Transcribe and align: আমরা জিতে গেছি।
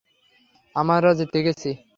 আমরা 0.75 1.09
জিতে 1.17 1.39
গেছি। 1.45 1.69